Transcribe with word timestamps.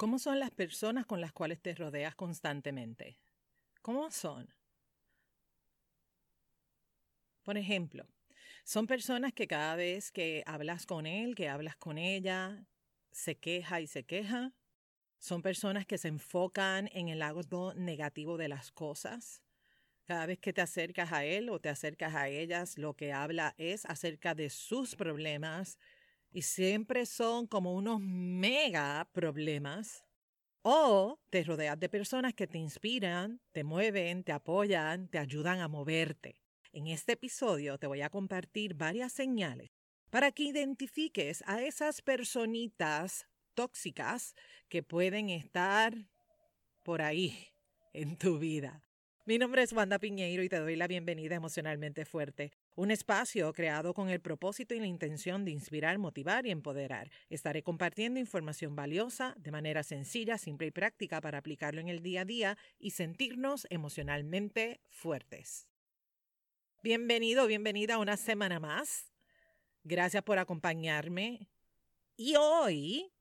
¿Cómo 0.00 0.18
son 0.18 0.38
las 0.38 0.50
personas 0.50 1.04
con 1.04 1.20
las 1.20 1.30
cuales 1.30 1.60
te 1.60 1.74
rodeas 1.74 2.14
constantemente? 2.14 3.18
¿Cómo 3.82 4.10
son? 4.10 4.48
Por 7.42 7.58
ejemplo, 7.58 8.08
son 8.64 8.86
personas 8.86 9.34
que 9.34 9.46
cada 9.46 9.76
vez 9.76 10.10
que 10.10 10.42
hablas 10.46 10.86
con 10.86 11.04
él, 11.04 11.34
que 11.34 11.50
hablas 11.50 11.76
con 11.76 11.98
ella, 11.98 12.64
se 13.10 13.36
queja 13.36 13.82
y 13.82 13.86
se 13.86 14.04
queja. 14.04 14.54
Son 15.18 15.42
personas 15.42 15.84
que 15.84 15.98
se 15.98 16.08
enfocan 16.08 16.88
en 16.94 17.08
el 17.08 17.18
lado 17.18 17.74
negativo 17.74 18.38
de 18.38 18.48
las 18.48 18.72
cosas. 18.72 19.42
Cada 20.06 20.24
vez 20.24 20.38
que 20.38 20.54
te 20.54 20.62
acercas 20.62 21.12
a 21.12 21.26
él 21.26 21.50
o 21.50 21.60
te 21.60 21.68
acercas 21.68 22.14
a 22.14 22.30
ellas, 22.30 22.78
lo 22.78 22.94
que 22.94 23.12
habla 23.12 23.54
es 23.58 23.84
acerca 23.84 24.34
de 24.34 24.48
sus 24.48 24.96
problemas 24.96 25.78
y 26.32 26.42
siempre 26.42 27.06
son 27.06 27.46
como 27.46 27.74
unos 27.74 28.00
mega 28.00 29.08
problemas. 29.12 30.04
O 30.62 31.18
te 31.30 31.42
rodeas 31.42 31.80
de 31.80 31.88
personas 31.88 32.34
que 32.34 32.46
te 32.46 32.58
inspiran, 32.58 33.40
te 33.52 33.64
mueven, 33.64 34.22
te 34.24 34.32
apoyan, 34.32 35.08
te 35.08 35.18
ayudan 35.18 35.60
a 35.60 35.68
moverte. 35.68 36.36
En 36.72 36.86
este 36.86 37.12
episodio 37.12 37.78
te 37.78 37.86
voy 37.86 38.02
a 38.02 38.10
compartir 38.10 38.74
varias 38.74 39.12
señales 39.12 39.70
para 40.10 40.32
que 40.32 40.44
identifiques 40.44 41.42
a 41.46 41.62
esas 41.62 42.02
personitas 42.02 43.26
tóxicas 43.54 44.34
que 44.68 44.82
pueden 44.82 45.30
estar 45.30 45.94
por 46.82 47.02
ahí 47.02 47.48
en 47.92 48.16
tu 48.16 48.38
vida. 48.38 48.82
Mi 49.24 49.38
nombre 49.38 49.62
es 49.62 49.72
Wanda 49.72 49.98
Piñeiro 49.98 50.42
y 50.42 50.48
te 50.48 50.58
doy 50.58 50.76
la 50.76 50.88
bienvenida 50.88 51.36
emocionalmente 51.36 52.04
fuerte, 52.04 52.52
un 52.76 52.90
espacio 52.90 53.52
creado 53.52 53.94
con 53.94 54.08
el 54.08 54.20
propósito 54.20 54.74
y 54.74 54.80
la 54.80 54.86
intención 54.86 55.44
de 55.44 55.50
inspirar, 55.50 55.98
motivar 55.98 56.46
y 56.46 56.50
empoderar. 56.50 57.10
Estaré 57.28 57.62
compartiendo 57.62 58.20
información 58.20 58.76
valiosa 58.76 59.34
de 59.38 59.50
manera 59.50 59.82
sencilla, 59.82 60.38
simple 60.38 60.68
y 60.68 60.70
práctica 60.70 61.20
para 61.20 61.38
aplicarlo 61.38 61.80
en 61.80 61.88
el 61.88 62.02
día 62.02 62.22
a 62.22 62.24
día 62.24 62.58
y 62.78 62.90
sentirnos 62.90 63.66
emocionalmente 63.70 64.80
fuertes. 64.88 65.68
Bienvenido, 66.82 67.46
bienvenida 67.46 67.94
a 67.94 67.98
una 67.98 68.16
semana 68.16 68.58
más. 68.58 69.12
Gracias 69.84 70.22
por 70.22 70.38
acompañarme. 70.38 71.48
Y 72.16 72.36
hoy 72.36 73.12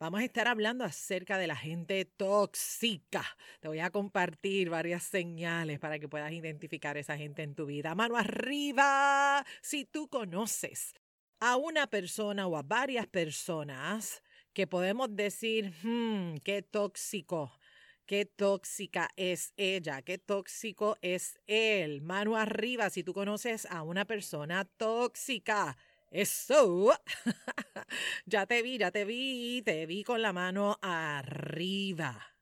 Vamos 0.00 0.20
a 0.20 0.24
estar 0.24 0.46
hablando 0.46 0.84
acerca 0.84 1.38
de 1.38 1.48
la 1.48 1.56
gente 1.56 2.04
tóxica. 2.04 3.24
Te 3.58 3.66
voy 3.66 3.80
a 3.80 3.90
compartir 3.90 4.70
varias 4.70 5.02
señales 5.02 5.80
para 5.80 5.98
que 5.98 6.08
puedas 6.08 6.30
identificar 6.30 6.96
a 6.96 7.00
esa 7.00 7.16
gente 7.16 7.42
en 7.42 7.56
tu 7.56 7.66
vida. 7.66 7.96
Mano 7.96 8.16
arriba, 8.16 9.44
si 9.60 9.84
tú 9.84 10.08
conoces 10.08 10.94
a 11.40 11.56
una 11.56 11.88
persona 11.88 12.46
o 12.46 12.56
a 12.56 12.62
varias 12.62 13.08
personas 13.08 14.22
que 14.52 14.68
podemos 14.68 15.16
decir, 15.16 15.74
hmm, 15.82 16.36
qué 16.44 16.62
tóxico, 16.62 17.58
qué 18.06 18.24
tóxica 18.24 19.10
es 19.16 19.52
ella, 19.56 20.02
qué 20.02 20.16
tóxico 20.16 20.96
es 21.02 21.40
él. 21.48 22.02
Mano 22.02 22.36
arriba 22.36 22.88
si 22.90 23.02
tú 23.02 23.12
conoces 23.12 23.66
a 23.66 23.82
una 23.82 24.04
persona 24.04 24.64
tóxica. 24.64 25.76
Eso. 26.10 26.92
ya 28.26 28.46
te 28.46 28.62
vi, 28.62 28.78
ya 28.78 28.90
te 28.90 29.04
vi, 29.04 29.62
te 29.62 29.86
vi 29.86 30.04
con 30.04 30.22
la 30.22 30.32
mano 30.32 30.78
arriba. 30.80 32.34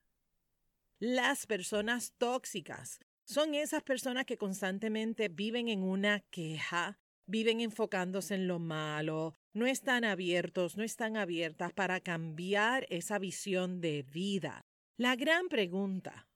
Las 0.99 1.47
personas 1.47 2.13
tóxicas 2.17 3.01
son 3.25 3.55
esas 3.55 3.83
personas 3.83 4.25
que 4.25 4.39
constantemente 4.39 5.29
viven 5.29 5.69
en 5.69 5.83
una 5.83 6.21
queja, 6.31 7.01
viven 7.27 7.61
enfocándose 7.61 8.35
en 8.35 8.47
lo 8.47 8.59
malo, 8.59 9.37
no 9.53 9.67
están 9.67 10.05
abiertos, 10.05 10.77
no 10.77 10.85
están 10.85 11.17
abiertas 11.17 11.73
para 11.73 12.01
cambiar 12.01 12.87
esa 12.89 13.19
visión 13.19 13.81
de 13.81 14.05
vida. 14.05 14.65
La 14.97 15.17
gran 15.17 15.49
pregunta 15.49 16.29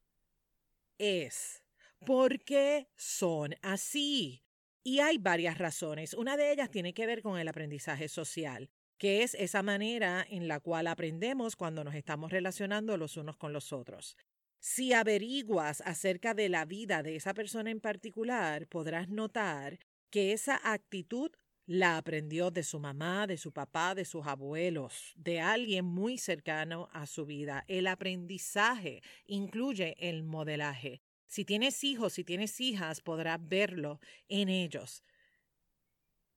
es, 0.99 1.63
¿por 2.05 2.41
qué 2.41 2.89
son 2.97 3.55
así? 3.63 4.43
Y 4.83 5.01
hay 5.01 5.19
varias 5.19 5.59
razones. 5.59 6.15
Una 6.15 6.37
de 6.37 6.53
ellas 6.53 6.71
tiene 6.71 6.95
que 6.95 7.07
ver 7.07 7.23
con 7.23 7.39
el 7.39 7.49
aprendizaje 7.49 8.09
social, 8.09 8.71
que 8.99 9.23
es 9.23 9.35
esa 9.35 9.63
manera 9.63 10.27
en 10.29 10.49
la 10.49 10.61
cual 10.61 10.87
aprendemos 10.87 11.57
cuando 11.57 11.85
nos 11.85 11.95
estamos 11.95 12.31
relacionando 12.31 12.97
los 12.97 13.17
unos 13.17 13.37
con 13.37 13.53
los 13.53 13.73
otros. 13.73 14.17
Si 14.59 14.93
averiguas 14.93 15.83
acerca 15.87 16.35
de 16.35 16.49
la 16.49 16.65
vida 16.65 17.03
de 17.03 17.17
esa 17.17 17.35
persona 17.35 17.71
en 17.71 17.81
particular, 17.81 18.67
podrás 18.69 19.09
notar 19.09 19.79
que 20.11 20.33
esa 20.33 20.61
actitud 20.63 21.31
la 21.67 21.97
aprendió 21.97 22.51
de 22.51 22.63
su 22.63 22.81
mamá, 22.81 23.27
de 23.27 23.37
su 23.37 23.53
papá, 23.53 23.95
de 23.95 24.05
sus 24.05 24.27
abuelos, 24.27 25.13
de 25.17 25.41
alguien 25.41 25.85
muy 25.85 26.19
cercano 26.19 26.89
a 26.93 27.07
su 27.07 27.27
vida. 27.27 27.65
El 27.69 27.87
aprendizaje 27.87 29.03
incluye 29.27 29.95
el 29.99 30.25
modelaje. 30.25 31.01
Si 31.31 31.45
tienes 31.45 31.85
hijos, 31.85 32.15
si 32.15 32.25
tienes 32.25 32.61
hijas, 32.61 33.01
podrás 33.01 33.39
verlo 33.41 34.01
en 34.27 34.49
ellos. 34.49 35.05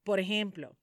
Por 0.03 0.19
ejemplo, 0.19 0.77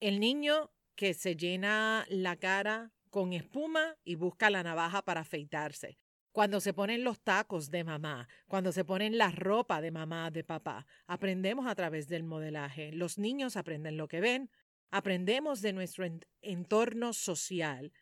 el 0.00 0.18
niño 0.18 0.72
que 0.94 1.12
se 1.12 1.36
llena 1.36 2.06
la 2.08 2.36
cara 2.36 2.90
con 3.10 3.34
espuma 3.34 3.98
y 4.02 4.14
busca 4.14 4.48
la 4.48 4.62
navaja 4.62 5.02
para 5.02 5.20
afeitarse. 5.20 5.98
Cuando 6.32 6.58
se 6.58 6.72
ponen 6.72 7.04
los 7.04 7.20
tacos 7.20 7.70
de 7.70 7.84
mamá, 7.84 8.28
cuando 8.48 8.72
se 8.72 8.86
ponen 8.86 9.18
la 9.18 9.30
ropa 9.30 9.82
de 9.82 9.90
mamá, 9.90 10.30
de 10.30 10.42
papá, 10.42 10.86
aprendemos 11.06 11.66
a 11.66 11.74
través 11.74 12.08
del 12.08 12.22
modelaje. 12.22 12.92
Los 12.92 13.18
niños 13.18 13.58
aprenden 13.58 13.98
lo 13.98 14.08
que 14.08 14.22
ven, 14.22 14.50
aprendemos 14.90 15.60
de 15.60 15.74
nuestro 15.74 16.06
entorno 16.40 17.12
social 17.12 17.92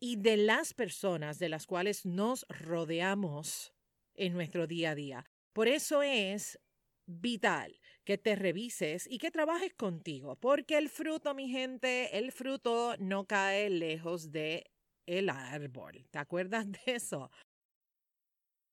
y 0.00 0.16
de 0.16 0.38
las 0.38 0.72
personas 0.72 1.38
de 1.38 1.50
las 1.50 1.66
cuales 1.66 2.06
nos 2.06 2.46
rodeamos 2.48 3.74
en 4.18 4.34
nuestro 4.34 4.66
día 4.66 4.90
a 4.90 4.94
día. 4.94 5.24
Por 5.52 5.68
eso 5.68 6.02
es 6.02 6.58
vital 7.06 7.80
que 8.04 8.18
te 8.18 8.36
revises 8.36 9.06
y 9.10 9.18
que 9.18 9.30
trabajes 9.30 9.74
contigo, 9.74 10.36
porque 10.36 10.76
el 10.76 10.88
fruto, 10.88 11.34
mi 11.34 11.48
gente, 11.48 12.18
el 12.18 12.32
fruto 12.32 12.94
no 12.98 13.26
cae 13.26 13.70
lejos 13.70 14.30
de 14.30 14.70
el 15.06 15.30
árbol. 15.30 16.06
¿Te 16.10 16.18
acuerdas 16.18 16.66
de 16.70 16.80
eso? 16.86 17.30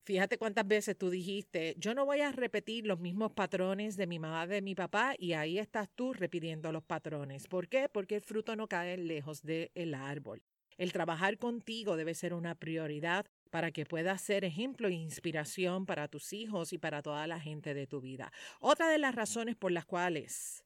Fíjate 0.06 0.38
cuántas 0.38 0.68
veces 0.68 0.96
tú 0.96 1.10
dijiste, 1.10 1.74
yo 1.80 1.96
no 1.96 2.06
voy 2.06 2.22
a 2.22 2.32
repetir 2.32 2.86
los 2.86 3.00
mismos 3.00 3.32
patrones 3.32 3.98
de 3.98 4.06
mi 4.06 4.20
mamá, 4.20 4.46
de 4.46 4.62
mi 4.62 4.76
papá, 4.76 5.16
y 5.18 5.34
ahí 5.34 5.58
estás 5.58 5.90
tú 5.96 6.14
repitiendo 6.14 6.72
los 6.72 6.84
patrones. 6.84 7.48
¿Por 7.48 7.68
qué? 7.68 7.90
Porque 7.90 8.18
el 8.18 8.22
fruto 8.22 8.56
no 8.56 8.68
cae 8.68 8.98
lejos 8.98 9.42
del 9.42 9.96
árbol. 9.96 10.44
El 10.78 10.92
trabajar 10.92 11.40
contigo 11.40 11.96
debe 11.98 12.14
ser 12.14 12.36
una 12.36 12.54
prioridad 12.54 13.26
para 13.56 13.72
que 13.72 13.86
puedas 13.86 14.20
ser 14.20 14.44
ejemplo 14.44 14.90
e 14.90 14.92
inspiración 14.92 15.86
para 15.86 16.10
tus 16.10 16.34
hijos 16.34 16.74
y 16.74 16.78
para 16.78 17.02
toda 17.02 17.26
la 17.26 17.40
gente 17.40 17.74
de 17.74 17.88
tu 17.88 18.02
vida. 18.02 18.34
Otra 18.60 18.90
de 18.90 18.98
las 18.98 19.16
razones 19.16 19.56
por 19.56 19.72
las 19.72 19.86
cuales 19.86 20.66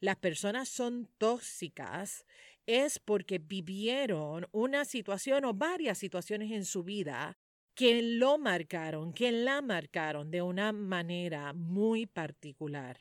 las 0.00 0.16
personas 0.16 0.68
son 0.68 1.08
tóxicas 1.16 2.26
es 2.66 2.98
porque 2.98 3.38
vivieron 3.38 4.48
una 4.50 4.84
situación 4.84 5.44
o 5.44 5.54
varias 5.54 5.96
situaciones 5.96 6.50
en 6.50 6.64
su 6.64 6.82
vida 6.82 7.38
que 7.72 8.02
lo 8.02 8.36
marcaron, 8.36 9.12
que 9.12 9.30
la 9.30 9.62
marcaron 9.62 10.32
de 10.32 10.42
una 10.42 10.72
manera 10.72 11.52
muy 11.52 12.06
particular. 12.06 12.98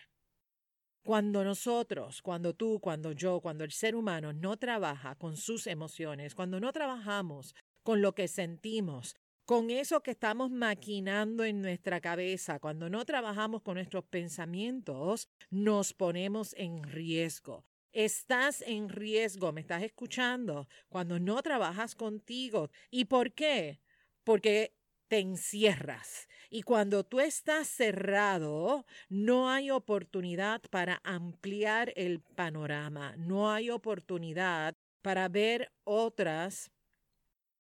Cuando 1.04 1.44
nosotros, 1.44 2.22
cuando 2.22 2.54
tú, 2.54 2.80
cuando 2.80 3.14
yo, 3.14 3.42
cuando 3.42 3.64
el 3.64 3.72
ser 3.72 3.96
humano 3.96 4.32
no 4.32 4.58
trabaja 4.58 5.16
con 5.16 5.38
sus 5.38 5.66
emociones, 5.66 6.36
cuando 6.36 6.60
no 6.60 6.72
trabajamos 6.72 7.56
con 7.82 8.02
lo 8.02 8.16
que 8.16 8.28
sentimos, 8.28 9.16
con 9.46 9.70
eso 9.70 10.02
que 10.02 10.12
estamos 10.12 10.52
maquinando 10.52 11.44
en 11.44 11.62
nuestra 11.62 12.00
cabeza, 12.00 12.60
cuando 12.60 12.90
no 12.90 13.04
trabajamos 13.06 13.62
con 13.62 13.76
nuestros 13.76 14.06
pensamientos, 14.06 15.28
nos 15.50 15.94
ponemos 15.94 16.54
en 16.58 16.84
riesgo. 16.84 17.66
Estás 17.92 18.62
en 18.62 18.90
riesgo, 18.90 19.52
me 19.52 19.62
estás 19.62 19.84
escuchando, 19.84 20.68
cuando 20.90 21.20
no 21.20 21.42
trabajas 21.44 21.94
contigo. 21.94 22.72
¿Y 22.90 23.06
por 23.06 23.34
qué? 23.34 23.82
Porque 24.24 24.74
te 25.10 25.20
encierras. 25.20 26.28
Y 26.50 26.64
cuando 26.64 27.04
tú 27.04 27.20
estás 27.20 27.68
cerrado, 27.68 28.86
no 29.10 29.50
hay 29.50 29.70
oportunidad 29.72 30.62
para 30.70 31.02
ampliar 31.04 31.92
el 31.96 32.22
panorama, 32.22 33.16
no 33.18 33.52
hay 33.52 33.70
oportunidad 33.70 34.76
para 35.02 35.28
ver 35.28 35.72
otras 35.84 36.72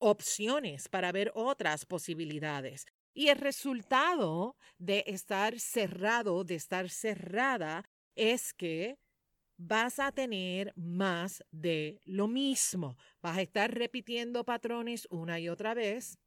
opciones, 0.04 0.90
para 0.90 1.12
ver 1.12 1.32
otras 1.36 1.86
posibilidades. 1.86 2.86
Y 3.14 3.28
el 3.30 3.38
resultado 3.38 4.56
de 4.78 5.04
estar 5.08 5.60
cerrado, 5.60 6.44
de 6.44 6.56
estar 6.56 6.90
cerrada, 6.90 7.84
es 8.16 8.54
que 8.54 8.98
vas 9.58 10.00
a 10.00 10.12
tener 10.12 10.74
más 10.76 11.44
de 11.52 12.02
lo 12.06 12.28
mismo. 12.28 12.98
Vas 13.22 13.38
a 13.38 13.42
estar 13.42 13.74
repitiendo 13.74 14.44
patrones 14.46 15.08
una 15.10 15.40
y 15.40 15.50
otra 15.50 15.74
vez, 15.74 16.18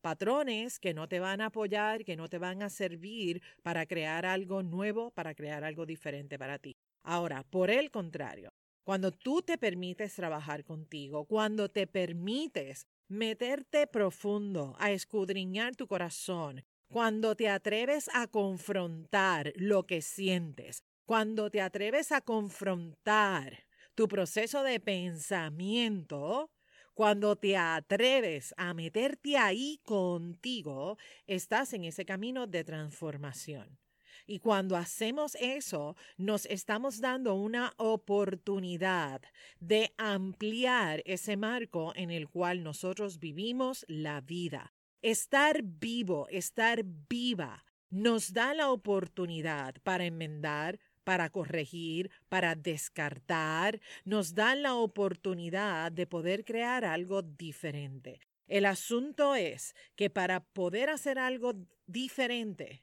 patrones 0.00 0.78
que 0.78 0.94
no 0.94 1.08
te 1.08 1.20
van 1.20 1.40
a 1.40 1.46
apoyar, 1.46 2.04
que 2.04 2.16
no 2.16 2.28
te 2.28 2.38
van 2.38 2.62
a 2.62 2.70
servir 2.70 3.42
para 3.62 3.86
crear 3.86 4.26
algo 4.26 4.62
nuevo, 4.62 5.10
para 5.12 5.34
crear 5.34 5.64
algo 5.64 5.86
diferente 5.86 6.38
para 6.38 6.58
ti. 6.58 6.76
Ahora, 7.02 7.44
por 7.44 7.70
el 7.70 7.90
contrario, 7.90 8.50
Cuando 8.84 9.10
tú 9.10 9.42
te 9.42 9.58
permites 9.58 10.14
trabajar 10.14 10.64
contigo, 10.64 11.24
cuando 11.26 11.68
te 11.68 11.88
permites 11.88 12.86
meterte 13.08 13.86
profundo 13.86 14.74
a 14.78 14.90
escudriñar 14.90 15.76
tu 15.76 15.86
corazón, 15.86 16.64
cuando 16.88 17.34
te 17.34 17.48
atreves 17.48 18.08
a 18.14 18.26
confrontar 18.26 19.52
lo 19.56 19.86
que 19.86 20.02
sientes, 20.02 20.82
cuando 21.04 21.50
te 21.50 21.60
atreves 21.60 22.12
a 22.12 22.20
confrontar 22.20 23.64
tu 23.94 24.08
proceso 24.08 24.62
de 24.62 24.80
pensamiento, 24.80 26.50
cuando 26.94 27.36
te 27.36 27.56
atreves 27.56 28.54
a 28.56 28.72
meterte 28.74 29.36
ahí 29.36 29.80
contigo, 29.84 30.96
estás 31.26 31.72
en 31.74 31.84
ese 31.84 32.04
camino 32.04 32.46
de 32.46 32.64
transformación. 32.64 33.78
Y 34.26 34.40
cuando 34.40 34.76
hacemos 34.76 35.36
eso, 35.36 35.96
nos 36.16 36.46
estamos 36.46 37.00
dando 37.00 37.34
una 37.34 37.72
oportunidad 37.76 39.22
de 39.60 39.92
ampliar 39.98 41.02
ese 41.06 41.36
marco 41.36 41.92
en 41.94 42.10
el 42.10 42.28
cual 42.28 42.64
nosotros 42.64 43.20
vivimos 43.20 43.84
la 43.88 44.20
vida. 44.20 44.72
Estar 45.00 45.62
vivo, 45.62 46.26
estar 46.28 46.82
viva, 47.08 47.64
nos 47.90 48.32
da 48.32 48.52
la 48.52 48.70
oportunidad 48.70 49.76
para 49.84 50.06
enmendar, 50.06 50.80
para 51.04 51.30
corregir, 51.30 52.10
para 52.28 52.56
descartar, 52.56 53.80
nos 54.04 54.34
da 54.34 54.56
la 54.56 54.74
oportunidad 54.74 55.92
de 55.92 56.08
poder 56.08 56.44
crear 56.44 56.84
algo 56.84 57.22
diferente. 57.22 58.18
El 58.48 58.66
asunto 58.66 59.36
es 59.36 59.76
que 59.94 60.10
para 60.10 60.40
poder 60.40 60.90
hacer 60.90 61.20
algo 61.20 61.52
diferente, 61.86 62.82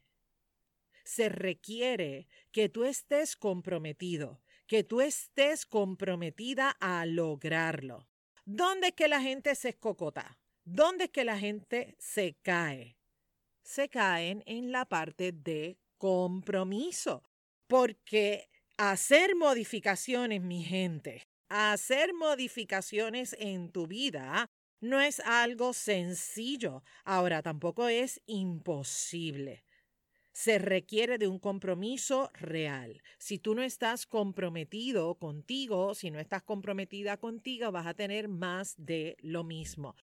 se 1.04 1.30
requiere 1.30 2.28
que 2.52 2.70
tú 2.70 2.86
estés 2.86 3.36
comprometido, 3.36 4.42
que 4.68 4.84
tú 4.84 5.02
estés 5.02 5.66
comprometida 5.66 6.72
a 6.80 7.06
lograrlo. 7.06 8.08
¿Dónde 8.46 8.88
es 8.88 8.94
que 8.94 9.08
la 9.08 9.22
gente 9.22 9.56
se 9.56 9.70
escocota? 9.70 10.40
¿Dónde 10.66 11.06
es 11.06 11.10
que 11.12 11.26
la 11.26 11.38
gente 11.38 11.96
se 12.00 12.36
cae? 12.42 12.98
Se 13.64 13.90
caen 13.90 14.44
en 14.46 14.72
la 14.72 14.86
parte 14.86 15.32
de 15.32 15.78
compromiso, 15.98 17.24
porque 17.68 18.50
hacer 18.78 19.36
modificaciones, 19.36 20.42
mi 20.42 20.64
gente, 20.64 21.28
hacer 21.50 22.14
modificaciones 22.14 23.36
en 23.40 23.72
tu 23.72 23.88
vida 23.88 24.50
no 24.82 25.00
es 25.00 25.22
algo 25.22 25.72
sencillo. 25.72 26.84
Ahora 27.06 27.42
tampoco 27.42 27.88
es 27.88 28.22
imposible 28.26 29.64
se 30.34 30.58
requiere 30.58 31.18
de 31.18 31.28
un 31.28 31.40
compromiso 31.40 32.32
real. 32.34 33.02
Si 33.20 33.38
tú 33.38 33.54
no 33.56 33.62
estás 33.62 34.06
comprometido 34.08 35.16
contigo, 35.16 35.94
si 35.94 36.10
no 36.12 36.20
estás 36.20 36.42
comprometida 36.44 37.18
contigo, 37.18 37.72
vas 37.72 37.86
a 37.86 37.94
tener 37.94 38.28
más 38.28 38.74
de 38.78 39.16
lo 39.20 39.44
mismo. 39.44 39.96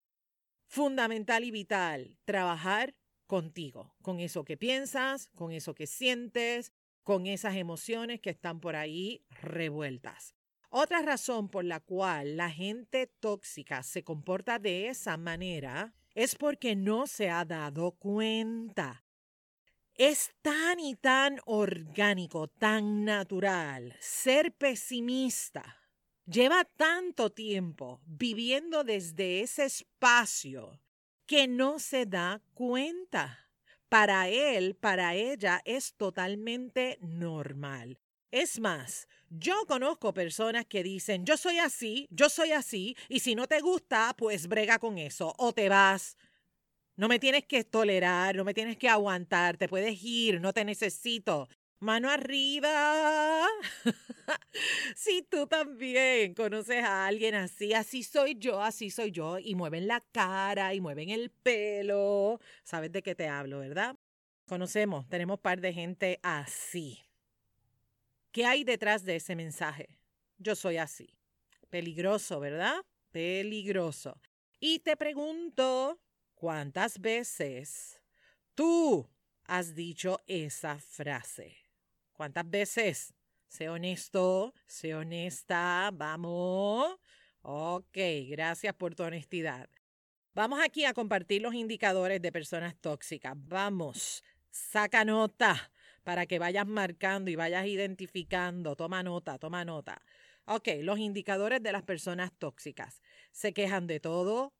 Fundamental 0.66 1.44
y 1.44 1.50
vital, 1.50 2.16
trabajar 2.24 2.94
contigo, 3.26 3.94
con 4.02 4.20
eso 4.20 4.44
que 4.44 4.56
piensas, 4.56 5.30
con 5.34 5.52
eso 5.52 5.74
que 5.74 5.88
sientes, 5.88 6.72
con 7.02 7.26
esas 7.26 7.56
emociones 7.56 8.20
que 8.20 8.30
están 8.30 8.60
por 8.60 8.76
ahí 8.76 9.24
revueltas. 9.30 10.36
Otra 10.68 11.02
razón 11.02 11.48
por 11.48 11.64
la 11.64 11.80
cual 11.80 12.36
la 12.36 12.50
gente 12.50 13.08
tóxica 13.08 13.82
se 13.82 14.04
comporta 14.04 14.60
de 14.60 14.86
esa 14.86 15.16
manera 15.16 15.92
es 16.14 16.36
porque 16.36 16.76
no 16.76 17.08
se 17.08 17.30
ha 17.30 17.44
dado 17.44 17.92
cuenta 17.92 19.04
es 19.96 20.30
tan 20.42 20.80
y 20.80 20.94
tan 20.94 21.40
orgánico, 21.44 22.48
tan 22.48 23.04
natural 23.04 23.96
ser 24.00 24.52
pesimista. 24.52 25.76
Lleva 26.26 26.64
tanto 26.64 27.30
tiempo 27.30 28.00
viviendo 28.04 28.84
desde 28.84 29.40
ese 29.40 29.64
espacio 29.64 30.80
que 31.26 31.48
no 31.48 31.78
se 31.78 32.06
da 32.06 32.42
cuenta. 32.54 33.48
Para 33.88 34.28
él, 34.28 34.76
para 34.76 35.14
ella, 35.14 35.60
es 35.64 35.94
totalmente 35.94 36.98
normal. 37.00 37.98
Es 38.30 38.60
más, 38.60 39.08
yo 39.28 39.66
conozco 39.66 40.14
personas 40.14 40.66
que 40.66 40.84
dicen, 40.84 41.24
yo 41.24 41.36
soy 41.36 41.58
así, 41.58 42.06
yo 42.10 42.28
soy 42.28 42.52
así, 42.52 42.96
y 43.08 43.20
si 43.20 43.34
no 43.34 43.48
te 43.48 43.60
gusta, 43.60 44.14
pues 44.16 44.46
brega 44.46 44.78
con 44.78 44.98
eso, 44.98 45.34
o 45.36 45.52
te 45.52 45.68
vas, 45.68 46.16
no 47.00 47.08
me 47.08 47.18
tienes 47.18 47.46
que 47.46 47.64
tolerar, 47.64 48.36
no 48.36 48.44
me 48.44 48.52
tienes 48.52 48.76
que 48.76 48.86
aguantar, 48.86 49.56
te 49.56 49.68
puedes 49.68 50.04
ir, 50.04 50.38
no 50.38 50.52
te 50.52 50.66
necesito. 50.66 51.48
Mano 51.78 52.10
arriba. 52.10 53.48
si 54.96 55.22
tú 55.22 55.46
también 55.46 56.34
conoces 56.34 56.84
a 56.84 57.06
alguien 57.06 57.34
así, 57.36 57.72
así 57.72 58.02
soy 58.02 58.36
yo, 58.38 58.60
así 58.60 58.90
soy 58.90 59.12
yo, 59.12 59.38
y 59.38 59.54
mueven 59.54 59.86
la 59.86 60.02
cara 60.12 60.74
y 60.74 60.82
mueven 60.82 61.08
el 61.08 61.30
pelo, 61.30 62.38
sabes 62.64 62.92
de 62.92 63.02
qué 63.02 63.14
te 63.14 63.28
hablo, 63.28 63.60
¿verdad? 63.60 63.96
Conocemos, 64.46 65.08
tenemos 65.08 65.40
par 65.40 65.62
de 65.62 65.72
gente 65.72 66.20
así. 66.22 66.98
¿Qué 68.30 68.44
hay 68.44 68.62
detrás 68.62 69.06
de 69.06 69.16
ese 69.16 69.36
mensaje? 69.36 69.96
Yo 70.36 70.54
soy 70.54 70.76
así. 70.76 71.08
Peligroso, 71.70 72.40
¿verdad? 72.40 72.76
Peligroso. 73.10 74.20
Y 74.58 74.80
te 74.80 74.98
pregunto, 74.98 75.98
¿Cuántas 76.40 76.98
veces 77.02 78.00
tú 78.54 79.06
has 79.44 79.74
dicho 79.74 80.22
esa 80.26 80.78
frase? 80.78 81.54
¿Cuántas 82.14 82.48
veces? 82.48 83.12
Sé 83.46 83.68
honesto, 83.68 84.54
sé 84.66 84.94
honesta, 84.94 85.90
vamos. 85.92 86.98
Ok, 87.42 87.98
gracias 88.30 88.72
por 88.72 88.94
tu 88.94 89.02
honestidad. 89.02 89.68
Vamos 90.32 90.60
aquí 90.64 90.86
a 90.86 90.94
compartir 90.94 91.42
los 91.42 91.52
indicadores 91.52 92.22
de 92.22 92.32
personas 92.32 92.74
tóxicas. 92.80 93.34
Vamos, 93.36 94.24
saca 94.50 95.04
nota 95.04 95.70
para 96.04 96.24
que 96.24 96.38
vayas 96.38 96.66
marcando 96.66 97.30
y 97.30 97.36
vayas 97.36 97.66
identificando. 97.66 98.76
Toma 98.76 99.02
nota, 99.02 99.36
toma 99.36 99.66
nota. 99.66 100.00
Ok, 100.46 100.68
los 100.80 100.98
indicadores 100.98 101.62
de 101.62 101.72
las 101.72 101.82
personas 101.82 102.32
tóxicas. 102.32 103.02
Se 103.30 103.52
quejan 103.52 103.86
de 103.86 104.00
todo, 104.00 104.54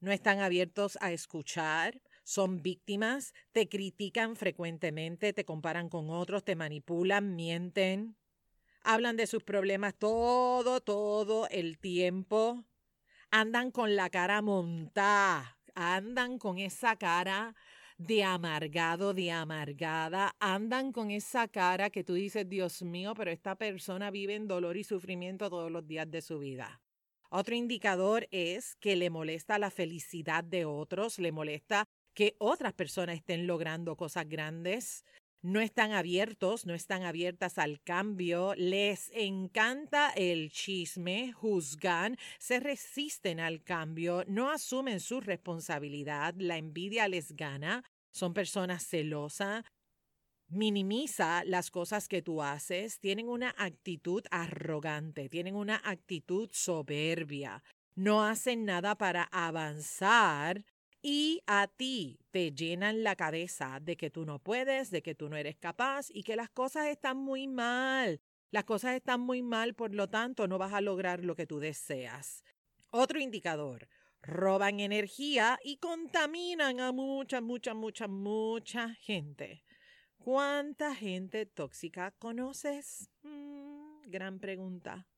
no 0.00 0.12
están 0.12 0.40
abiertos 0.40 0.98
a 1.00 1.12
escuchar, 1.12 2.00
son 2.24 2.62
víctimas, 2.62 3.34
te 3.52 3.68
critican 3.68 4.36
frecuentemente, 4.36 5.32
te 5.32 5.44
comparan 5.44 5.88
con 5.88 6.10
otros, 6.10 6.44
te 6.44 6.56
manipulan, 6.56 7.36
mienten, 7.36 8.16
hablan 8.82 9.16
de 9.16 9.26
sus 9.26 9.42
problemas 9.42 9.94
todo, 9.94 10.80
todo 10.80 11.48
el 11.48 11.78
tiempo, 11.78 12.64
andan 13.30 13.70
con 13.70 13.94
la 13.96 14.10
cara 14.10 14.42
montada, 14.42 15.58
andan 15.74 16.38
con 16.38 16.58
esa 16.58 16.96
cara 16.96 17.54
de 17.98 18.24
amargado, 18.24 19.12
de 19.12 19.30
amargada, 19.30 20.34
andan 20.40 20.90
con 20.92 21.10
esa 21.10 21.48
cara 21.48 21.90
que 21.90 22.02
tú 22.02 22.14
dices, 22.14 22.48
Dios 22.48 22.82
mío, 22.82 23.12
pero 23.14 23.30
esta 23.30 23.56
persona 23.56 24.10
vive 24.10 24.34
en 24.34 24.48
dolor 24.48 24.78
y 24.78 24.84
sufrimiento 24.84 25.50
todos 25.50 25.70
los 25.70 25.86
días 25.86 26.10
de 26.10 26.22
su 26.22 26.38
vida. 26.38 26.80
Otro 27.32 27.54
indicador 27.54 28.26
es 28.32 28.74
que 28.76 28.96
le 28.96 29.08
molesta 29.08 29.58
la 29.58 29.70
felicidad 29.70 30.42
de 30.42 30.64
otros, 30.64 31.20
le 31.20 31.30
molesta 31.30 31.84
que 32.12 32.34
otras 32.38 32.72
personas 32.72 33.16
estén 33.16 33.46
logrando 33.46 33.96
cosas 33.96 34.28
grandes, 34.28 35.04
no 35.42 35.60
están 35.60 35.92
abiertos, 35.92 36.66
no 36.66 36.74
están 36.74 37.04
abiertas 37.04 37.58
al 37.58 37.80
cambio, 37.82 38.54
les 38.56 39.10
encanta 39.14 40.10
el 40.10 40.50
chisme, 40.50 41.32
juzgan, 41.32 42.18
se 42.38 42.58
resisten 42.58 43.38
al 43.38 43.62
cambio, 43.62 44.24
no 44.26 44.50
asumen 44.50 44.98
su 44.98 45.20
responsabilidad, 45.20 46.34
la 46.36 46.58
envidia 46.58 47.06
les 47.06 47.36
gana, 47.36 47.84
son 48.12 48.34
personas 48.34 48.84
celosas, 48.84 49.64
minimiza 50.50 51.44
las 51.44 51.70
cosas 51.70 52.08
que 52.08 52.22
tú 52.22 52.42
haces, 52.42 52.98
tienen 52.98 53.28
una 53.28 53.54
actitud 53.56 54.24
arrogante, 54.30 55.28
tienen 55.28 55.54
una 55.54 55.80
actitud 55.84 56.50
soberbia, 56.52 57.62
no 57.94 58.24
hacen 58.24 58.64
nada 58.64 58.96
para 58.96 59.24
avanzar 59.24 60.64
y 61.02 61.40
a 61.46 61.66
ti 61.66 62.18
te 62.30 62.52
llenan 62.52 63.02
la 63.02 63.16
cabeza 63.16 63.78
de 63.80 63.96
que 63.96 64.10
tú 64.10 64.26
no 64.26 64.38
puedes, 64.38 64.90
de 64.90 65.02
que 65.02 65.14
tú 65.14 65.28
no 65.28 65.36
eres 65.36 65.56
capaz 65.56 66.08
y 66.10 66.22
que 66.22 66.36
las 66.36 66.50
cosas 66.50 66.88
están 66.88 67.16
muy 67.16 67.46
mal. 67.46 68.20
Las 68.50 68.64
cosas 68.64 68.96
están 68.96 69.20
muy 69.20 69.42
mal, 69.42 69.74
por 69.74 69.94
lo 69.94 70.08
tanto 70.08 70.48
no 70.48 70.58
vas 70.58 70.72
a 70.72 70.80
lograr 70.80 71.24
lo 71.24 71.36
que 71.36 71.46
tú 71.46 71.60
deseas. 71.60 72.42
Otro 72.90 73.20
indicador, 73.20 73.88
roban 74.22 74.80
energía 74.80 75.58
y 75.62 75.76
contaminan 75.76 76.80
a 76.80 76.90
mucha, 76.90 77.40
mucha, 77.40 77.74
mucha, 77.74 78.08
mucha 78.08 78.94
gente. 78.94 79.62
¿Cuánta 80.22 80.94
gente 80.94 81.46
tóxica 81.46 82.10
conoces? 82.12 83.10
Mm, 83.22 84.02
gran 84.02 84.38
pregunta. 84.38 85.08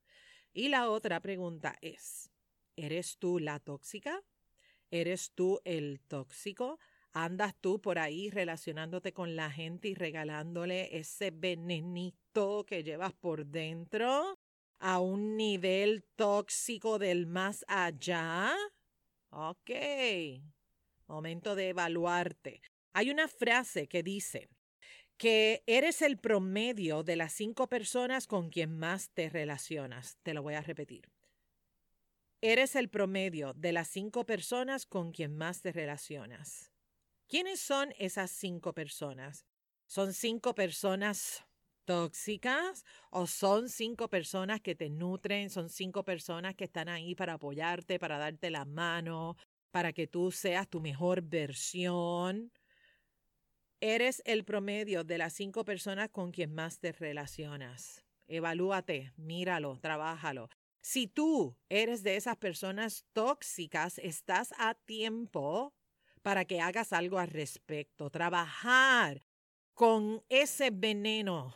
Y 0.52 0.68
la 0.68 0.88
otra 0.88 1.20
pregunta 1.20 1.76
es, 1.80 2.30
¿eres 2.76 3.18
tú 3.18 3.38
la 3.38 3.58
tóxica? 3.58 4.22
¿Eres 4.90 5.32
tú 5.32 5.60
el 5.64 6.00
tóxico? 6.00 6.78
¿Andas 7.12 7.54
tú 7.60 7.80
por 7.80 7.98
ahí 7.98 8.30
relacionándote 8.30 9.12
con 9.12 9.34
la 9.34 9.50
gente 9.50 9.88
y 9.88 9.94
regalándole 9.94 10.96
ese 10.96 11.30
venenito 11.30 12.64
que 12.64 12.84
llevas 12.84 13.12
por 13.12 13.46
dentro? 13.46 14.38
a 14.82 14.98
un 14.98 15.36
nivel 15.36 16.02
tóxico 16.16 16.98
del 16.98 17.28
más 17.28 17.64
allá? 17.68 18.52
Ok, 19.30 19.70
momento 21.06 21.54
de 21.54 21.68
evaluarte. 21.68 22.60
Hay 22.92 23.10
una 23.10 23.28
frase 23.28 23.86
que 23.86 24.02
dice 24.02 24.48
que 25.22 25.62
eres 25.68 26.02
el 26.02 26.18
promedio 26.18 27.04
de 27.04 27.14
las 27.14 27.32
cinco 27.32 27.68
personas 27.68 28.26
con 28.26 28.50
quien 28.50 28.76
más 28.76 29.10
te 29.10 29.28
relacionas. 29.28 30.18
Te 30.24 30.34
lo 30.34 30.42
voy 30.42 30.54
a 30.54 30.62
repetir. 30.62 31.12
Eres 32.40 32.74
el 32.74 32.88
promedio 32.88 33.52
de 33.52 33.70
las 33.70 33.86
cinco 33.86 34.26
personas 34.26 34.84
con 34.84 35.12
quien 35.12 35.36
más 35.36 35.62
te 35.62 35.70
relacionas. 35.70 36.72
¿Quiénes 37.28 37.60
son 37.60 37.94
esas 38.00 38.32
cinco 38.32 38.72
personas? 38.72 39.46
¿Son 39.86 40.12
cinco 40.12 40.56
personas 40.56 41.44
tóxicas 41.84 42.84
o 43.12 43.28
son 43.28 43.68
cinco 43.68 44.08
personas 44.08 44.60
que 44.60 44.74
te 44.74 44.90
nutren, 44.90 45.50
son 45.50 45.68
cinco 45.68 46.04
personas 46.04 46.56
que 46.56 46.64
están 46.64 46.88
ahí 46.88 47.14
para 47.14 47.34
apoyarte, 47.34 48.00
para 48.00 48.18
darte 48.18 48.50
la 48.50 48.64
mano, 48.64 49.36
para 49.70 49.92
que 49.92 50.08
tú 50.08 50.32
seas 50.32 50.68
tu 50.68 50.80
mejor 50.80 51.22
versión. 51.22 52.50
Eres 53.84 54.22
el 54.26 54.44
promedio 54.44 55.02
de 55.02 55.18
las 55.18 55.32
cinco 55.32 55.64
personas 55.64 56.08
con 56.08 56.30
quien 56.30 56.54
más 56.54 56.78
te 56.78 56.92
relacionas. 56.92 58.04
Evalúate, 58.28 59.12
míralo, 59.16 59.76
trabájalo. 59.80 60.48
Si 60.80 61.08
tú 61.08 61.56
eres 61.68 62.04
de 62.04 62.14
esas 62.14 62.36
personas 62.36 63.04
tóxicas, 63.12 63.98
estás 63.98 64.54
a 64.56 64.74
tiempo 64.74 65.74
para 66.22 66.44
que 66.44 66.60
hagas 66.60 66.92
algo 66.92 67.18
al 67.18 67.26
respecto. 67.26 68.08
Trabajar 68.08 69.26
con 69.74 70.22
ese 70.28 70.70
veneno 70.70 71.52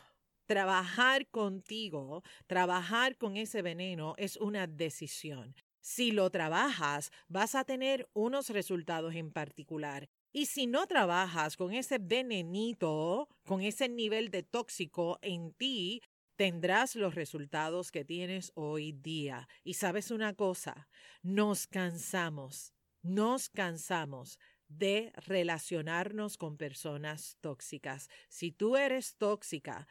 Trabajar 0.47 1.27
contigo, 1.27 2.23
trabajar 2.47 3.17
con 3.17 3.35
ese 3.35 3.61
veneno 3.61 4.13
es 4.17 4.37
una 4.37 4.65
decisión. 4.65 5.53
Si 5.81 6.11
lo 6.11 6.29
trabajas, 6.29 7.11
vas 7.27 7.53
a 7.53 7.65
tener 7.65 8.09
unos 8.13 8.49
resultados 8.49 9.13
en 9.15 9.33
particular. 9.33 10.07
Y 10.31 10.47
si 10.47 10.67
no 10.67 10.87
trabajas 10.87 11.55
con 11.55 11.73
ese 11.73 11.97
venenito, 11.99 13.29
con 13.45 13.61
ese 13.61 13.89
nivel 13.89 14.29
de 14.29 14.43
tóxico 14.43 15.17
en 15.21 15.53
ti, 15.53 16.01
tendrás 16.35 16.95
los 16.95 17.15
resultados 17.15 17.91
que 17.91 18.05
tienes 18.05 18.51
hoy 18.55 18.91
día. 18.91 19.47
Y 19.63 19.73
sabes 19.73 20.11
una 20.11 20.33
cosa, 20.33 20.87
nos 21.23 21.67
cansamos, 21.67 22.73
nos 23.01 23.49
cansamos 23.49 24.39
de 24.67 25.11
relacionarnos 25.15 26.37
con 26.37 26.57
personas 26.57 27.37
tóxicas. 27.41 28.09
Si 28.29 28.51
tú 28.51 28.77
eres 28.77 29.15
tóxica, 29.17 29.87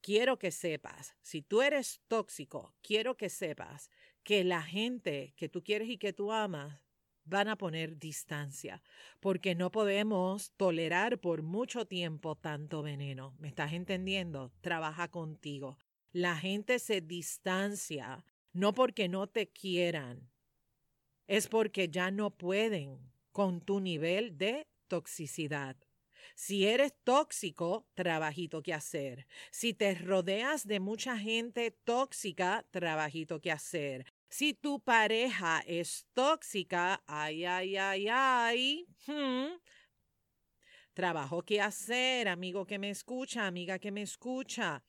quiero 0.00 0.38
que 0.38 0.50
sepas, 0.50 1.16
si 1.22 1.42
tú 1.42 1.62
eres 1.62 2.00
tóxico, 2.08 2.74
quiero 2.82 3.16
que 3.16 3.28
sepas 3.28 3.90
que 4.22 4.44
la 4.44 4.62
gente 4.62 5.34
que 5.36 5.48
tú 5.48 5.64
quieres 5.64 5.88
y 5.88 5.98
que 5.98 6.12
tú 6.12 6.30
amas 6.32 6.80
van 7.28 7.48
a 7.48 7.56
poner 7.56 7.98
distancia, 7.98 8.82
porque 9.20 9.54
no 9.54 9.70
podemos 9.70 10.52
tolerar 10.56 11.18
por 11.18 11.42
mucho 11.42 11.86
tiempo 11.86 12.36
tanto 12.36 12.82
veneno. 12.82 13.34
¿Me 13.38 13.48
estás 13.48 13.72
entendiendo? 13.72 14.52
Trabaja 14.60 15.08
contigo. 15.08 15.78
La 16.12 16.36
gente 16.36 16.78
se 16.78 17.00
distancia 17.00 18.24
no 18.52 18.74
porque 18.74 19.08
no 19.08 19.26
te 19.26 19.48
quieran, 19.48 20.30
es 21.26 21.46
porque 21.48 21.88
ya 21.88 22.10
no 22.10 22.30
pueden 22.30 22.98
con 23.30 23.60
tu 23.60 23.80
nivel 23.80 24.36
de 24.38 24.66
toxicidad. 24.88 25.76
Si 26.34 26.66
eres 26.66 26.94
tóxico, 27.04 27.86
trabajito 27.94 28.62
que 28.62 28.74
hacer. 28.74 29.26
Si 29.50 29.74
te 29.74 29.94
rodeas 29.94 30.66
de 30.66 30.80
mucha 30.80 31.18
gente 31.18 31.70
tóxica, 31.70 32.66
trabajito 32.70 33.40
que 33.40 33.52
hacer. 33.52 34.06
Si 34.28 34.52
tu 34.52 34.80
pareja 34.80 35.62
es 35.66 36.06
tóxica, 36.12 37.02
ay, 37.06 37.44
ay, 37.46 37.76
ay, 37.76 38.08
ay, 38.10 38.86
hmm, 39.06 39.56
trabajo 40.92 41.42
que 41.42 41.62
hacer, 41.62 42.28
amigo 42.28 42.66
que 42.66 42.78
me 42.78 42.90
escucha, 42.90 43.46
amiga 43.46 43.78
que 43.78 43.90
me 43.90 44.02
escucha. 44.02 44.84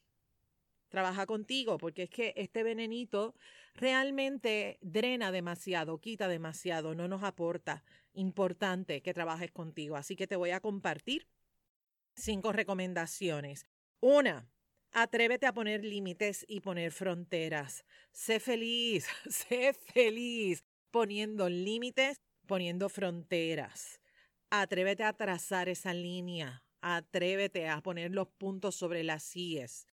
Trabaja 0.89 1.25
contigo, 1.25 1.77
porque 1.77 2.03
es 2.03 2.09
que 2.09 2.33
este 2.35 2.63
venenito 2.63 3.35
realmente 3.75 4.77
drena 4.81 5.31
demasiado, 5.31 5.99
quita 5.99 6.27
demasiado, 6.27 6.95
no 6.95 7.07
nos 7.07 7.23
aporta 7.23 7.83
importante 8.13 9.01
que 9.01 9.13
trabajes 9.13 9.51
contigo. 9.51 9.95
Así 9.95 10.15
que 10.15 10.27
te 10.27 10.35
voy 10.35 10.49
a 10.49 10.59
compartir 10.59 11.27
cinco 12.15 12.51
recomendaciones. 12.51 13.65
Una, 14.01 14.49
atrévete 14.91 15.45
a 15.45 15.53
poner 15.53 15.83
límites 15.83 16.45
y 16.47 16.61
poner 16.61 16.91
fronteras. 16.91 17.85
Sé 18.11 18.39
feliz, 18.39 19.07
sé 19.29 19.73
feliz 19.73 20.63
poniendo 20.91 21.49
límites, 21.49 22.21
poniendo 22.45 22.89
fronteras. 22.89 24.01
Atrévete 24.49 25.03
a 25.03 25.13
trazar 25.13 25.69
esa 25.69 25.93
línea. 25.93 26.63
Atrévete 26.81 27.67
a 27.67 27.81
poner 27.81 28.11
los 28.11 28.27
puntos 28.29 28.75
sobre 28.75 29.03
las 29.03 29.35
IES. 29.35 29.85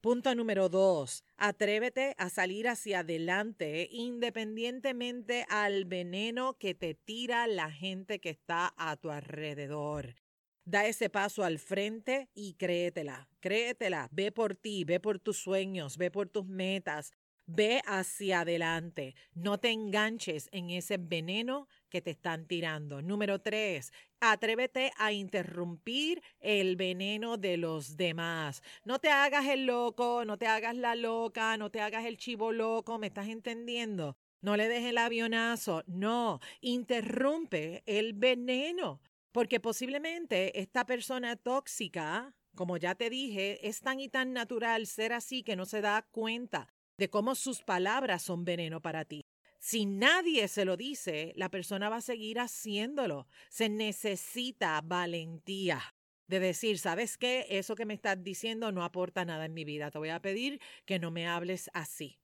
Punto 0.00 0.34
número 0.34 0.68
dos, 0.68 1.22
atrévete 1.36 2.16
a 2.18 2.28
salir 2.28 2.66
hacia 2.66 2.98
adelante 3.00 3.88
independientemente 3.92 5.46
al 5.48 5.84
veneno 5.84 6.58
que 6.58 6.74
te 6.74 6.94
tira 6.94 7.46
la 7.46 7.70
gente 7.70 8.20
que 8.20 8.30
está 8.30 8.74
a 8.76 8.96
tu 8.96 9.12
alrededor. 9.12 10.16
Da 10.64 10.86
ese 10.86 11.10
paso 11.10 11.42
al 11.42 11.58
frente 11.58 12.28
y 12.34 12.54
créetela, 12.54 13.28
créetela, 13.40 14.08
ve 14.12 14.30
por 14.30 14.54
ti, 14.54 14.84
ve 14.84 15.00
por 15.00 15.18
tus 15.18 15.38
sueños, 15.38 15.96
ve 15.96 16.10
por 16.12 16.28
tus 16.28 16.46
metas, 16.46 17.12
ve 17.46 17.82
hacia 17.84 18.40
adelante. 18.40 19.16
No 19.34 19.58
te 19.58 19.70
enganches 19.70 20.48
en 20.52 20.70
ese 20.70 20.98
veneno 20.98 21.66
que 21.88 22.00
te 22.00 22.12
están 22.12 22.46
tirando. 22.46 23.02
Número 23.02 23.40
tres, 23.40 23.92
atrévete 24.20 24.92
a 24.98 25.10
interrumpir 25.10 26.22
el 26.38 26.76
veneno 26.76 27.38
de 27.38 27.56
los 27.56 27.96
demás. 27.96 28.62
No 28.84 29.00
te 29.00 29.08
hagas 29.08 29.46
el 29.46 29.66
loco, 29.66 30.24
no 30.24 30.38
te 30.38 30.46
hagas 30.46 30.76
la 30.76 30.94
loca, 30.94 31.56
no 31.56 31.70
te 31.70 31.80
hagas 31.80 32.04
el 32.04 32.16
chivo 32.18 32.52
loco, 32.52 33.00
¿me 33.00 33.08
estás 33.08 33.28
entendiendo? 33.28 34.16
No 34.40 34.56
le 34.56 34.68
dejes 34.68 34.90
el 34.90 34.98
avionazo, 34.98 35.84
no, 35.86 36.40
interrumpe 36.60 37.84
el 37.86 38.12
veneno, 38.12 39.00
porque 39.32 39.60
posiblemente 39.60 40.60
esta 40.60 40.86
persona 40.86 41.36
tóxica, 41.36 42.34
como 42.54 42.76
ya 42.76 42.94
te 42.94 43.10
dije, 43.10 43.66
es 43.66 43.80
tan 43.80 43.98
y 43.98 44.08
tan 44.08 44.32
natural 44.32 44.86
ser 44.86 45.12
así 45.12 45.42
que 45.42 45.56
no 45.56 45.64
se 45.64 45.80
da 45.80 46.06
cuenta 46.10 46.68
de 46.98 47.08
cómo 47.08 47.34
sus 47.34 47.62
palabras 47.62 48.22
son 48.22 48.44
veneno 48.44 48.80
para 48.80 49.04
ti. 49.04 49.24
Si 49.58 49.86
nadie 49.86 50.48
se 50.48 50.64
lo 50.64 50.76
dice, 50.76 51.32
la 51.36 51.48
persona 51.48 51.88
va 51.88 51.96
a 51.96 52.00
seguir 52.02 52.40
haciéndolo. 52.40 53.26
Se 53.48 53.68
necesita 53.68 54.80
valentía 54.82 55.80
de 56.26 56.40
decir, 56.40 56.78
¿sabes 56.78 57.16
qué? 57.16 57.46
Eso 57.48 57.74
que 57.74 57.86
me 57.86 57.94
estás 57.94 58.22
diciendo 58.22 58.72
no 58.72 58.84
aporta 58.84 59.24
nada 59.24 59.44
en 59.44 59.54
mi 59.54 59.64
vida. 59.64 59.90
Te 59.90 59.98
voy 59.98 60.08
a 60.08 60.20
pedir 60.20 60.60
que 60.84 60.98
no 60.98 61.10
me 61.10 61.28
hables 61.28 61.70
así. 61.74 62.18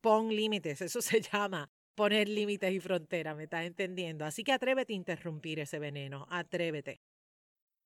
Pon 0.00 0.28
límites, 0.28 0.82
eso 0.82 1.02
se 1.02 1.20
llama 1.20 1.73
poner 1.94 2.28
límites 2.28 2.72
y 2.72 2.80
fronteras, 2.80 3.36
¿me 3.36 3.44
estás 3.44 3.64
entendiendo? 3.64 4.24
Así 4.24 4.44
que 4.44 4.52
atrévete 4.52 4.92
a 4.92 4.96
interrumpir 4.96 5.60
ese 5.60 5.78
veneno, 5.78 6.26
atrévete. 6.30 7.00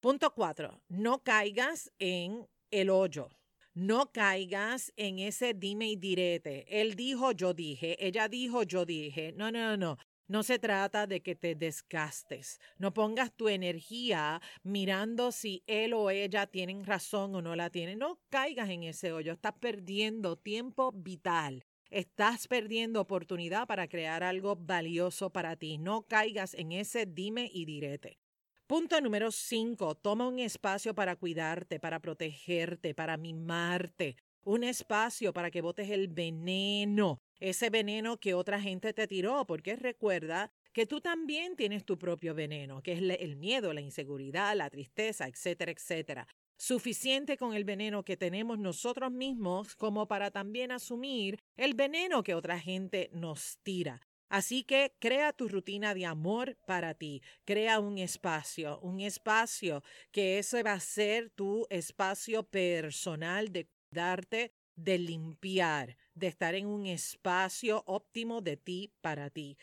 Punto 0.01 0.33
cuatro, 0.33 0.81
no 0.89 1.23
caigas 1.23 1.93
en 1.99 2.47
el 2.71 2.91
hoyo. 2.91 3.29
No 3.75 4.11
caigas 4.11 4.93
en 4.97 5.21
ese 5.21 5.55
dime 5.55 5.89
y 5.89 5.97
direte. 5.97 6.81
Él 6.81 6.97
dijo, 6.97 7.31
yo 7.31 7.55
dije. 7.55 7.97
Ella 8.05 8.29
dijo, 8.29 8.65
yo 8.65 8.85
dije. 8.85 9.33
No, 9.37 9.53
no, 9.53 9.77
no. 9.77 9.99
No 10.27 10.43
se 10.43 10.59
trata 10.59 11.07
de 11.07 11.21
que 11.23 11.37
te 11.37 11.55
desgastes. 11.55 12.61
No 12.77 12.93
pongas 12.93 13.33
tu 13.33 13.49
energía 13.49 14.43
mirando 14.65 15.31
si 15.31 15.63
él 15.67 15.95
o 15.95 16.11
ella 16.11 16.47
tienen 16.47 16.85
razón 16.85 17.35
o 17.37 17.41
no 17.41 17.55
la 17.55 17.71
tienen. 17.71 18.01
No 18.01 18.21
caigas 18.31 18.69
en 18.69 18.83
ese 18.83 19.13
hoyo. 19.13 19.33
Estás 19.33 19.55
perdiendo 19.61 20.37
tiempo 20.37 20.91
vital. 20.93 21.65
Estás 21.91 22.49
perdiendo 22.49 23.01
oportunidad 23.01 23.67
para 23.67 23.89
crear 23.89 24.23
algo 24.23 24.57
valioso 24.57 25.31
para 25.31 25.57
ti. 25.57 25.79
No 25.79 26.03
caigas 26.03 26.53
en 26.53 26.73
ese 26.73 27.07
dime 27.07 27.51
y 27.53 27.65
direte. 27.65 28.19
Punto 28.67 29.01
número 29.01 29.31
cinco, 29.31 29.95
toma 29.95 30.29
un 30.29 30.39
espacio 30.39 30.95
para 30.95 31.17
cuidarte, 31.17 31.81
para 31.81 32.01
protegerte, 32.01 32.95
para 32.95 33.17
mimarte. 33.17 34.17
Un 34.45 34.65
espacio 34.65 35.33
para 35.33 35.51
que 35.51 35.63
botes 35.63 35.89
el 35.89 36.09
veneno, 36.09 37.23
ese 37.41 37.71
veneno 37.71 38.19
que 38.19 38.35
otra 38.35 38.61
gente 38.61 38.93
te 38.93 39.07
tiró, 39.07 39.47
porque 39.47 39.75
recuerda 39.75 40.53
que 40.75 40.87
tú 40.87 41.01
también 41.01 41.57
tienes 41.57 41.87
tu 41.87 41.99
propio 41.99 42.35
veneno, 42.35 42.83
que 42.83 42.93
es 42.93 43.01
el 43.01 43.37
miedo, 43.37 43.73
la 43.73 43.81
inseguridad, 43.81 44.55
la 44.55 44.69
tristeza, 44.69 45.27
etcétera, 45.27 45.73
etcétera. 45.73 46.29
Suficiente 46.61 47.37
con 47.37 47.55
el 47.55 47.63
veneno 47.63 48.05
que 48.05 48.17
tenemos 48.17 48.59
nosotros 48.59 49.13
mismos 49.13 49.77
como 49.77 50.09
para 50.09 50.33
también 50.33 50.73
asumir 50.73 51.39
el 51.57 51.75
veneno 51.75 52.25
que 52.25 52.35
otra 52.35 52.59
gente 52.59 53.11
nos 53.13 53.59
tira. 53.63 54.01
Así 54.29 54.65
que 54.65 54.93
crea 54.99 55.33
tu 55.33 55.49
rutina 55.49 55.95
de 55.95 56.05
amor 56.05 56.59
para 56.67 56.95
ti, 56.95 57.23
crea 57.45 57.79
un 57.79 57.99
espacio, 57.99 58.81
un 58.81 59.01
espacio 59.01 59.85
que 60.11 60.39
ese 60.41 60.65
va 60.65 60.73
a 60.73 60.81
ser 60.81 61.31
tu 61.31 61.65
espacio 61.71 62.43
personal 62.43 63.53
de 63.53 63.69
cuidarte, 63.91 64.53
de 64.75 64.99
limpiar, 64.99 65.97
de 66.15 66.27
estar 66.27 66.57
en 66.57 66.67
un 66.67 66.87
espacio 66.87 67.85
óptimo 67.87 68.41
de 68.41 68.57
ti 68.57 68.93
para 69.01 69.31
ti. 69.31 69.57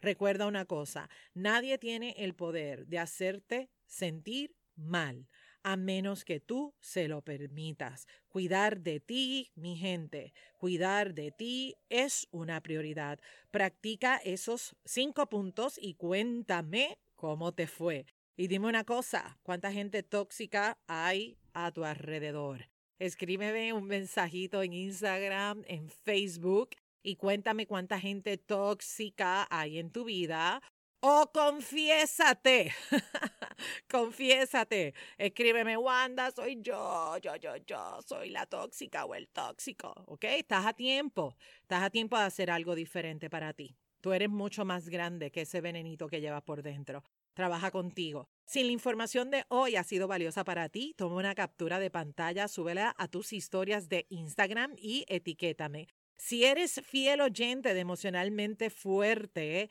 Recuerda 0.00 0.46
una 0.46 0.64
cosa, 0.64 1.10
nadie 1.34 1.76
tiene 1.76 2.14
el 2.18 2.34
poder 2.34 2.86
de 2.86 3.00
hacerte 3.00 3.68
sentir 3.84 4.54
mal 4.76 5.28
a 5.64 5.76
menos 5.76 6.24
que 6.24 6.38
tú 6.38 6.74
se 6.80 7.08
lo 7.08 7.22
permitas. 7.22 8.06
Cuidar 8.28 8.80
de 8.80 9.00
ti, 9.00 9.50
mi 9.56 9.76
gente, 9.76 10.32
cuidar 10.58 11.14
de 11.14 11.32
ti 11.32 11.74
es 11.88 12.28
una 12.30 12.60
prioridad. 12.60 13.18
Practica 13.50 14.18
esos 14.18 14.76
cinco 14.84 15.28
puntos 15.28 15.78
y 15.80 15.94
cuéntame 15.94 16.98
cómo 17.16 17.52
te 17.52 17.66
fue. 17.66 18.06
Y 18.36 18.46
dime 18.46 18.68
una 18.68 18.84
cosa, 18.84 19.38
¿cuánta 19.42 19.72
gente 19.72 20.02
tóxica 20.02 20.78
hay 20.86 21.36
a 21.52 21.72
tu 21.72 21.84
alrededor? 21.84 22.68
Escríbeme 22.98 23.72
un 23.72 23.86
mensajito 23.86 24.62
en 24.62 24.72
Instagram, 24.72 25.64
en 25.66 25.88
Facebook 25.88 26.70
y 27.02 27.16
cuéntame 27.16 27.66
cuánta 27.66 27.98
gente 27.98 28.38
tóxica 28.38 29.46
hay 29.50 29.78
en 29.78 29.90
tu 29.90 30.04
vida 30.04 30.60
o 31.00 31.30
confiésate. 31.32 32.72
confiésate. 33.90 34.94
Escríbeme, 35.18 35.76
Wanda, 35.76 36.30
soy 36.30 36.60
yo, 36.60 37.16
yo, 37.18 37.36
yo, 37.36 37.56
yo, 37.66 38.00
soy 38.06 38.30
la 38.30 38.46
tóxica 38.46 39.04
o 39.04 39.14
el 39.14 39.28
tóxico. 39.28 39.92
¿Ok? 40.06 40.24
Estás 40.24 40.66
a 40.66 40.72
tiempo. 40.72 41.36
Estás 41.62 41.82
a 41.82 41.90
tiempo 41.90 42.16
de 42.18 42.24
hacer 42.24 42.50
algo 42.50 42.74
diferente 42.74 43.30
para 43.30 43.52
ti. 43.52 43.76
Tú 44.00 44.12
eres 44.12 44.28
mucho 44.28 44.64
más 44.64 44.88
grande 44.88 45.30
que 45.30 45.42
ese 45.42 45.60
venenito 45.60 46.08
que 46.08 46.20
llevas 46.20 46.42
por 46.42 46.62
dentro. 46.62 47.02
Trabaja 47.32 47.70
contigo. 47.70 48.28
Si 48.44 48.62
la 48.62 48.70
información 48.70 49.30
de 49.30 49.44
hoy 49.48 49.76
ha 49.76 49.82
sido 49.82 50.06
valiosa 50.06 50.44
para 50.44 50.68
ti, 50.68 50.94
toma 50.96 51.16
una 51.16 51.34
captura 51.34 51.78
de 51.78 51.90
pantalla, 51.90 52.46
súbela 52.46 52.94
a 52.98 53.08
tus 53.08 53.32
historias 53.32 53.88
de 53.88 54.06
Instagram 54.10 54.74
y 54.76 55.04
etiquétame. 55.08 55.88
Si 56.16 56.44
eres 56.44 56.80
fiel 56.84 57.22
oyente 57.22 57.74
de 57.74 57.80
emocionalmente 57.80 58.70
fuerte 58.70 59.68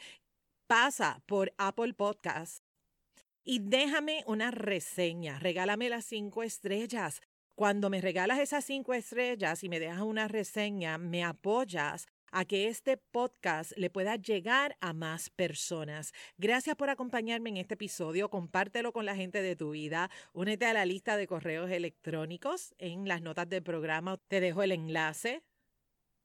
pasa 0.68 1.22
por 1.28 1.54
Apple 1.58 1.94
Podcast 1.94 2.63
y 3.43 3.59
déjame 3.59 4.23
una 4.27 4.51
reseña. 4.51 5.39
Regálame 5.39 5.89
las 5.89 6.05
cinco 6.05 6.43
estrellas. 6.43 7.21
Cuando 7.55 7.89
me 7.89 8.01
regalas 8.01 8.39
esas 8.39 8.65
cinco 8.65 8.93
estrellas 8.93 9.63
y 9.63 9.69
me 9.69 9.79
dejas 9.79 10.01
una 10.01 10.27
reseña, 10.27 10.97
me 10.97 11.23
apoyas 11.23 12.07
a 12.31 12.45
que 12.45 12.67
este 12.67 12.97
podcast 12.97 13.73
le 13.77 13.91
pueda 13.91 14.15
llegar 14.15 14.75
a 14.81 14.91
más 14.93 15.29
personas. 15.29 16.13
Gracias 16.38 16.75
por 16.75 16.89
acompañarme 16.89 17.51
en 17.51 17.57
este 17.57 17.75
episodio. 17.75 18.29
Compártelo 18.29 18.91
con 18.91 19.05
la 19.05 19.15
gente 19.15 19.43
de 19.43 19.55
tu 19.55 19.71
vida. 19.71 20.09
Únete 20.33 20.65
a 20.65 20.73
la 20.73 20.85
lista 20.85 21.15
de 21.15 21.27
correos 21.27 21.69
electrónicos. 21.69 22.73
En 22.79 23.07
las 23.07 23.21
notas 23.21 23.47
del 23.50 23.62
programa 23.62 24.17
te 24.27 24.39
dejo 24.39 24.63
el 24.63 24.71
enlace 24.71 25.43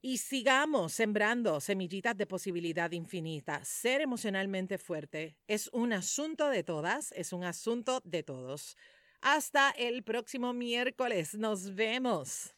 y 0.01 0.19
sigamos 0.19 0.93
sembrando 0.93 1.61
semillitas 1.61 2.17
de 2.17 2.27
posibilidad 2.27 2.91
infinita. 2.93 3.65
Ser 3.65 4.01
emocionalmente 4.01 4.79
fuerte 4.79 5.37
es 5.47 5.69
un 5.73 5.93
asunto 5.93 6.49
de 6.49 6.63
todas, 6.63 7.13
es 7.13 7.33
un 7.33 7.45
asunto 7.45 8.01
de 8.05 8.23
todos. 8.23 8.77
Hasta 9.21 9.71
el 9.71 10.05
próximo 10.05 10.53
miércoles. 10.53 11.35
Nos 11.35 11.75
vemos. 11.75 12.58